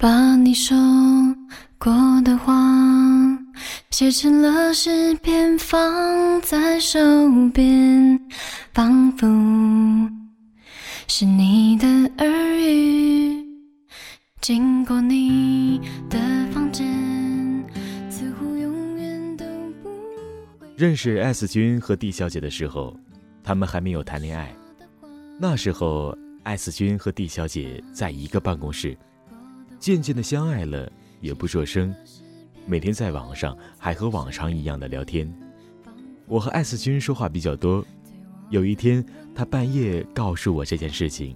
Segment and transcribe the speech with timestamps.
[0.00, 0.74] 把你说
[1.76, 1.92] 过
[2.22, 2.54] 的话
[3.90, 6.98] 写成了诗篇，放在手
[7.52, 8.18] 边，
[8.72, 9.26] 仿佛
[11.06, 11.86] 是你的
[12.16, 13.44] 耳语。
[14.40, 16.18] 经过你的
[16.50, 16.88] 房间，
[18.08, 19.44] 似乎永远都
[19.82, 19.90] 不
[20.58, 20.66] 会。
[20.78, 22.96] 认识 S 君和 D 小姐的时候，
[23.44, 24.50] 他们还没有谈恋爱。
[25.38, 28.96] 那时候，S 君和 D 小姐在一个办公室。
[29.80, 30.92] 渐渐的相爱了，
[31.22, 31.92] 也不说声，
[32.66, 35.32] 每天在网上还和往常一样的聊天。
[36.26, 37.82] 我和艾斯君说话比较多。
[38.50, 39.02] 有一天，
[39.34, 41.34] 他半夜告诉我这件事情。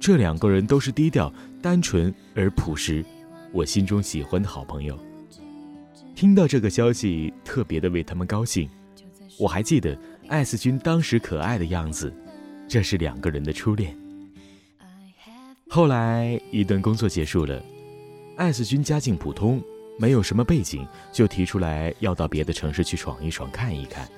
[0.00, 3.04] 这两个人都是低调、单纯而朴实，
[3.52, 4.98] 我心中喜欢的好朋友。
[6.16, 8.68] 听到这个消息，特别的为他们高兴。
[9.38, 12.12] 我还记得艾斯君当时可爱的样子，
[12.66, 13.96] 这是两个人的初恋。
[15.70, 17.62] 后来一段工作结束了，
[18.38, 19.60] 艾斯君家境普通，
[19.98, 24.08] 没有什么背景，就提出来要到别的城市去闯一闯、看一看。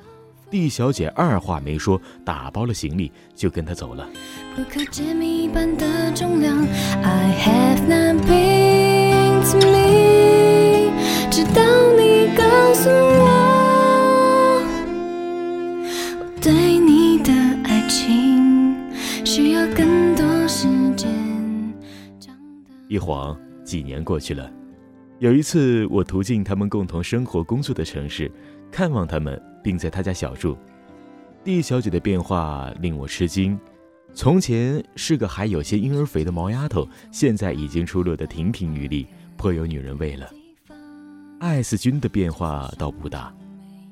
[0.50, 4.06] D 小姐二话没说，打包了行李就跟他走了。
[4.54, 6.54] 不可解密般的重量
[7.02, 10.92] ，I have nothing to me，
[11.30, 11.62] 直到
[11.96, 13.24] 你告诉我，
[16.20, 17.32] 我对你的
[17.64, 18.76] 爱情
[19.24, 21.08] 需要更多时间。
[22.86, 23.34] 一晃
[23.70, 24.52] 几年过去了，
[25.20, 28.28] 有一次我途径他们共同生活工作的城市，
[28.68, 30.58] 看望他们，并在他家小住。
[31.44, 33.56] D 小姐的变化令我吃惊，
[34.12, 40.28] 从前是个还有些婴儿肥的毛丫头，现在已经出落得亭亭玉立，颇有女人味了。
[41.38, 43.32] 艾斯君的变化倒不大，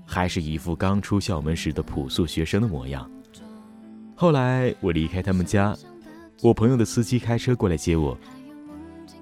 [0.05, 3.09] 还是一副刚出校门时的朴素学生的模样。
[4.17, 5.73] 后来我离开他们家，
[6.43, 8.19] 我朋友的司机开车过来接我。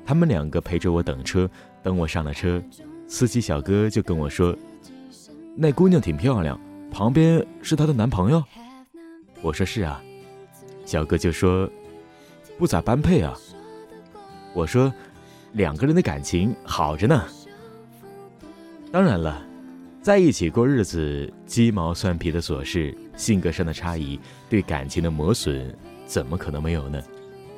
[0.07, 1.51] 他们两个陪着我等车，
[1.83, 2.63] 等我上了车，
[3.09, 4.57] 司机小哥就跟我说
[5.57, 6.59] ：“那姑娘挺漂亮，
[6.93, 8.43] 旁边是她的男朋友。”
[9.43, 10.01] 我说：“是啊。”
[10.87, 11.69] 小哥就说
[12.57, 13.35] ：“不咋般配啊。”
[14.55, 14.95] 我说
[15.55, 17.25] ：“两个人的感情好着呢。”
[18.93, 19.45] 当然了，
[20.01, 27.03] 在一起过日子，鸡毛蒜皮的琐事，性格上的差异，对感情的磨损，怎么可能没有呢？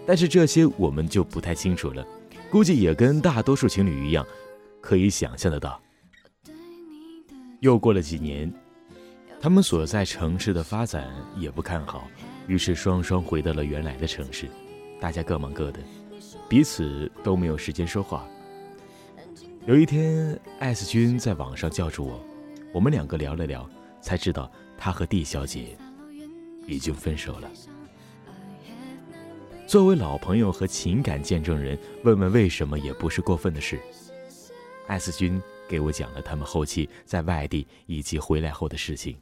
[0.07, 2.03] 但是这些我们就不太清楚了。
[2.51, 4.27] 估计也跟大多数情侣一样，
[4.81, 5.81] 可以想象得到。
[7.61, 8.53] 又过了几年，
[9.41, 12.09] 他们所在城市的发展也不看好，
[12.47, 14.49] 于是双双回到了原来的城市，
[14.99, 15.81] 大家各忙各的，
[16.49, 18.27] 彼此都没有时间说话。
[19.67, 22.25] 有一天，艾斯君在网上叫住我，
[22.73, 23.69] 我们两个聊了聊，
[24.01, 25.77] 才知道他和 D 小姐
[26.67, 27.51] 已经分手了。
[29.69, 33.79] 作为老朋友和情感见证人，问问为什么也不是过分的事。
[34.87, 39.15] 艾斯君给我讲了他们后期在外地以及回来后的事情，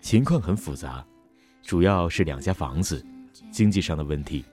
[0.00, 1.06] 情况很复杂，
[1.62, 3.04] 主要是两家房子，
[3.50, 4.46] 经济上的问题。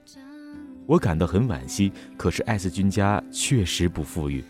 [0.86, 4.44] 我感到很惋惜，可是艾斯君家确实不富裕，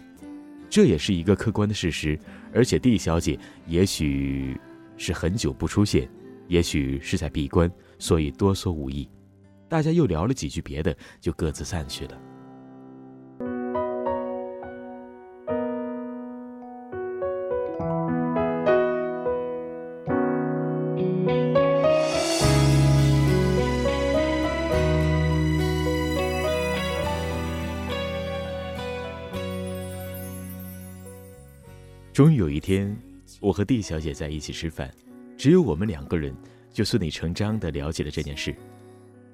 [0.72, 2.20] 这也是一个客观的事实。
[2.52, 3.38] 而且 D 小姐
[3.68, 4.60] 也许
[4.98, 6.10] 是很久不出现，
[6.48, 9.08] 也许是在闭关，所以多说无益。
[9.70, 12.20] 大家又聊了几句别的，就各自散去了。
[32.12, 32.94] 终于有一天，
[33.40, 34.92] 我和 D 小姐在一起吃饭，
[35.38, 36.36] 只有我们两个人，
[36.74, 38.54] 就顺理成章的了解了这件事。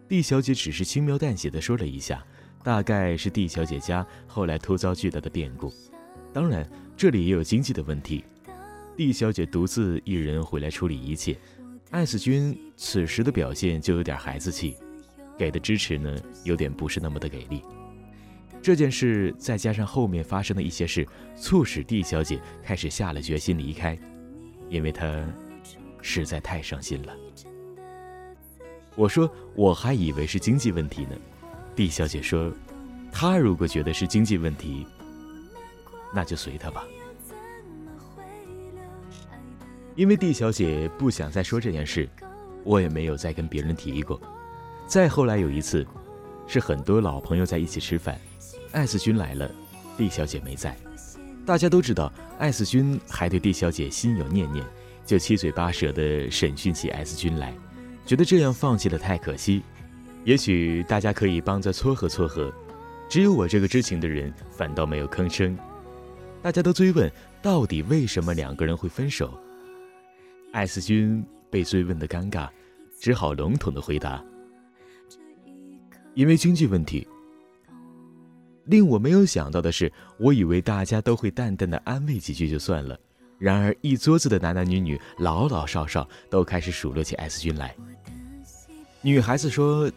[0.07, 2.23] D 小姐只是轻描淡写的说了一下，
[2.63, 5.73] 大概是 D 小姐家后来突遭巨大的变故，
[6.31, 8.23] 当然这里也有经济的问题。
[8.95, 11.35] D 小姐独自一人回来处理一切，
[11.89, 14.77] 艾斯君此时的表现就有点孩子气，
[15.37, 17.61] 给的支持呢有点不是那么的给力。
[18.61, 23.97] 这件事再加上后面发生的一些事，促使 D 小姐开始下了决心离开，
[24.69, 25.25] 因为她
[26.01, 27.15] 实在太伤心了。
[28.95, 31.11] 我说我还以为是经济问题呢
[31.75, 32.51] ，D 小姐说，
[33.11, 34.87] 她如果觉得是经济问题，
[36.13, 36.85] 那就随她吧。
[39.95, 42.07] 因为 D 小姐不想再说这件事，
[42.63, 44.19] 我也没有再跟别人提过。
[44.87, 45.85] 再后来有一次，
[46.47, 48.19] 是很多老朋友在一起吃饭，
[48.71, 49.49] 艾斯君来了
[49.97, 50.77] ，D 小姐没在。
[51.45, 54.65] 大家都知道艾斯君还对 D 小姐心有念念，
[55.05, 57.53] 就七嘴八舌的审讯起艾斯君来。
[58.05, 59.63] 觉得这样放弃了太可惜，
[60.23, 62.53] 也许大家可以帮着撮合撮合。
[63.09, 65.57] 只有我这个知情的人反倒没有吭声。
[66.41, 67.11] 大家都追问
[67.41, 69.37] 到底为什么两个人会分手。
[70.51, 72.47] 艾斯君被追问的尴尬，
[72.99, 74.23] 只好笼统的回答
[76.13, 77.07] ：“因为经济问题。”
[78.65, 82.99] 令我没有想到的是，我以为大家都会淡淡的安慰几句就算了，
[83.37, 87.75] 然而一桌子的男男女女、老老少少都开始数落起艾斯君来。
[89.01, 89.91] 女孩子说：“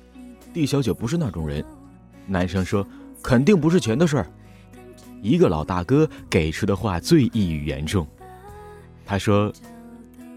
[0.52, 1.64] 蒂小姐不是那种人。”
[2.26, 2.86] 男生说
[3.22, 4.26] ：“肯定不是钱的事儿。”
[5.22, 8.06] 一个老大哥给出的话最一语言重，
[9.06, 9.52] 他说：“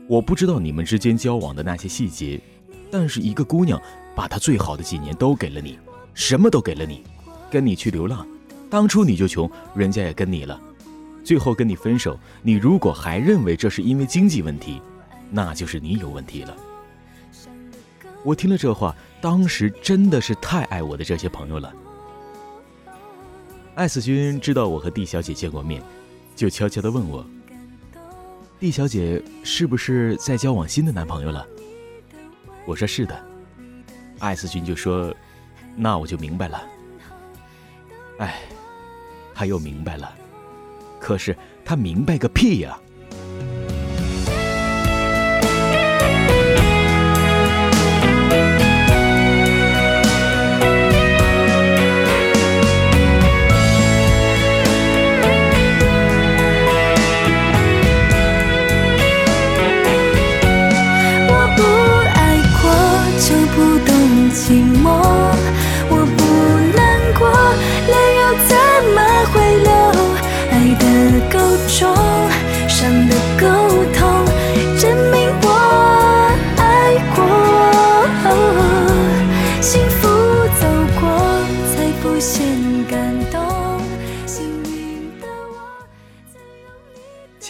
[0.07, 2.39] 我不知道你们之间交往的那些细节，
[2.89, 3.81] 但是一个姑娘
[4.15, 5.77] 把她最好的几年都给了你，
[6.13, 7.03] 什么都给了你。”
[7.51, 8.25] 跟你去流浪，
[8.69, 10.57] 当初你就穷，人家也跟你了，
[11.23, 12.19] 最后跟你分手。
[12.41, 14.81] 你如果还认为这是因为经济问题，
[15.29, 16.55] 那就是你有问题了。
[18.23, 21.73] 我听了这话，当时真的是太爱我的这些朋友了。
[23.75, 25.81] 艾斯君知道我和蒂小姐见过面，
[26.35, 27.25] 就悄悄的问我
[28.59, 31.47] ：“蒂小姐是不是在交往新的男朋友了？”
[32.67, 33.25] 我说：“是的。”
[34.19, 35.11] 艾斯君就说
[35.75, 36.61] ：“那我就明白了。”
[38.19, 38.41] 哎，
[39.33, 40.13] 他又明白了，
[41.01, 42.79] 可是他明白个屁呀！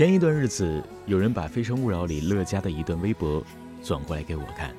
[0.01, 3.45] 前一段日子，有人把《非诚勿扰》里乐嘉的一段微博
[3.83, 4.75] 转过来给我看，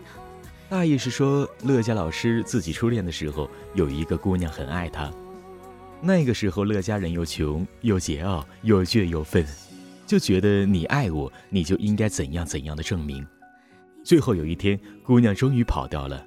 [0.69, 5.09] 大意是说乐嘉老师自己初恋的时候，有一个姑娘很爱他，
[6.01, 9.47] 那个时候乐嘉人又穷又桀骜又倔又愤，
[10.09, 13.25] 就觉得你爱我，你就应该怎样怎样的证明。
[14.03, 16.27] 最后有一天，姑娘终于跑掉了，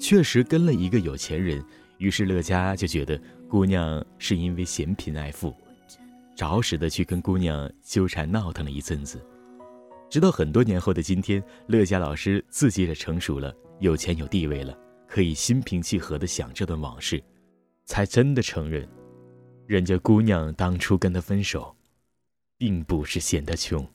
[0.00, 1.64] 确实跟了一个有钱人，
[1.98, 3.16] 于是乐嘉就觉得
[3.48, 5.54] 姑娘是因为嫌贫爱富。
[6.34, 9.24] 着实的去跟姑娘纠缠闹腾了一阵子，
[10.08, 14.76] 直到很多年后的今天，乐嘉老师自己也成熟了，有钱有地位了，
[15.06, 17.22] 可以心平气和的想这段往事，
[17.84, 18.88] 才真的承认，
[19.66, 21.74] 人家姑娘当初跟他分手，
[22.56, 23.86] 并不是嫌他穷。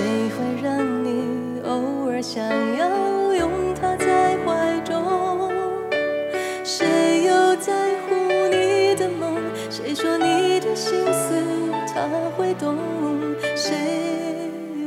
[0.00, 2.42] 谁会让你偶尔想
[2.74, 5.52] 要拥他在怀中？
[6.64, 8.14] 谁又在乎
[8.48, 9.36] 你的梦？
[9.68, 11.44] 谁说你的心思
[11.92, 12.78] 他会懂？
[13.54, 13.76] 谁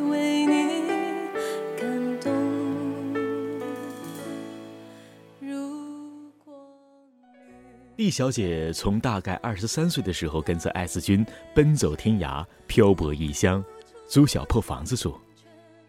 [0.09, 0.81] 为你
[1.79, 2.33] 感动？
[5.39, 5.53] 如
[6.43, 6.55] 果
[7.97, 13.63] 厉小姐从大概二十三岁的时候，跟着 S 君奔走天涯，漂泊异乡。
[14.13, 15.19] 租小破房子住。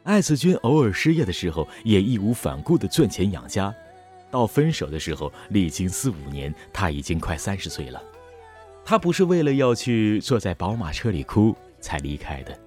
[0.05, 3.75] 艾斯君偶尔失业的时候，也义无反顾地赚钱养家。
[4.31, 8.03] 到分手的时候，历经四五年，他已经快三十岁了。
[8.83, 12.59] 他不是为了要去坐在宝马车里哭才离开的。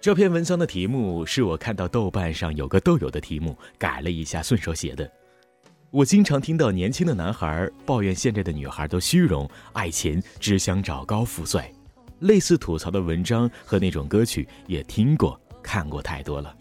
[0.00, 5.08] 这篇文章的题目是我看到豆瓣上有个豆友的题目，改了一下，顺手写的。
[5.92, 11.72] 我经常听到年轻的男孩抱怨现在的女孩都虚荣、爱钱，只想找高富帅。
[12.20, 16.54] 类似吐槽的文章和那种歌曲也听过、看过太多了。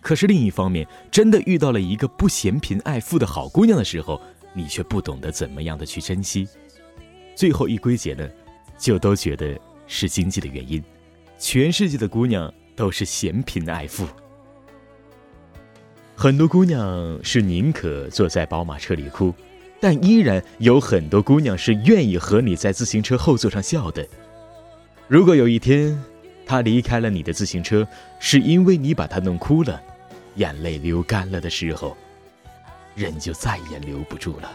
[0.00, 4.20] 可是另一方面，真的遇到了一个不嫌贫爱富的好姑娘的时候，
[4.54, 6.48] 你却不懂得怎么样的去珍惜。
[7.34, 8.28] 最后一归结呢，
[8.78, 10.82] 就都觉得是经济的原因。
[11.38, 14.06] 全世界的姑娘都是嫌贫爱富。
[16.16, 19.32] 很多姑娘是宁可坐在宝马车里哭，
[19.80, 24.06] 但依然有很多姑娘是愿意和你在自行车后座上笑的。
[25.08, 25.98] 如果有一天，
[26.44, 27.88] 他离开了你的自行车，
[28.20, 29.80] 是因为你把他弄哭了，
[30.34, 31.96] 眼泪流干了的时候，
[32.94, 34.52] 人就再也留不住了。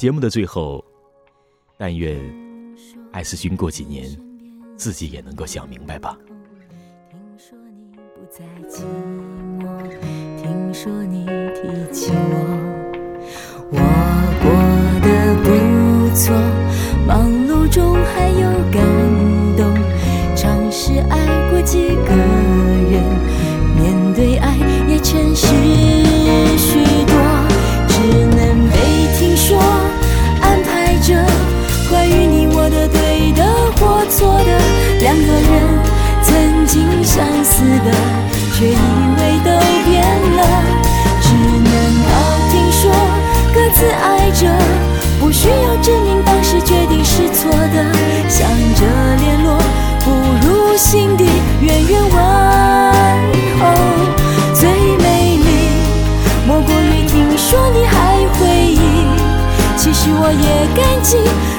[0.00, 0.82] 节目的最后
[1.76, 2.18] 但愿
[3.12, 4.08] 艾斯勋过几年
[4.74, 6.16] 自己也能够想明白吧。
[7.10, 8.82] 听说你不再寂
[9.58, 9.68] 寞
[10.42, 12.40] 听说你提起我
[13.72, 13.76] 我
[14.40, 14.50] 过
[15.02, 16.59] 得不错。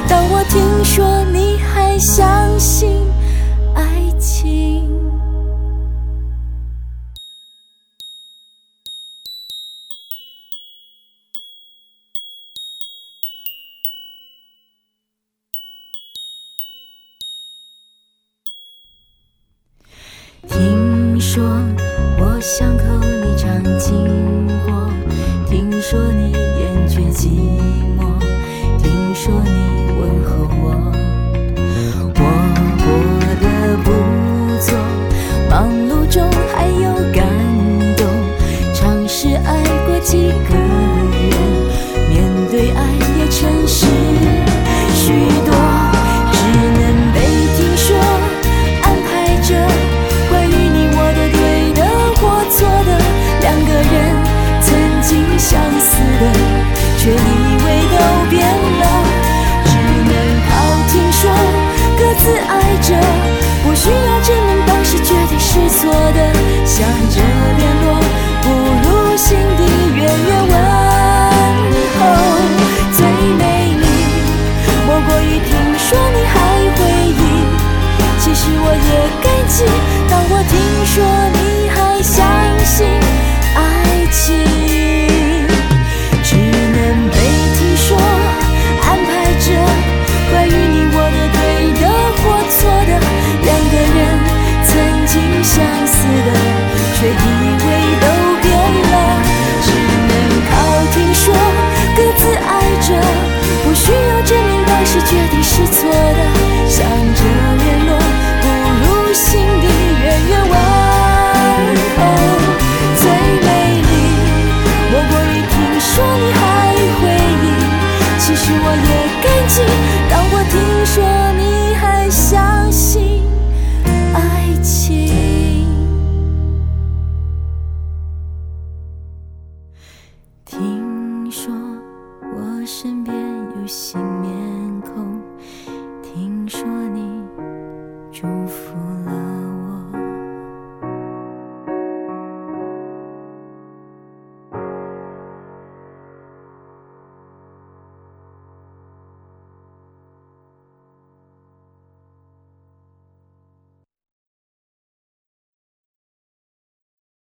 [0.07, 2.89] 当我听说你还相信
[3.75, 3.83] 爱
[4.17, 4.89] 情。
[20.47, 21.43] 听说
[22.19, 22.77] 我想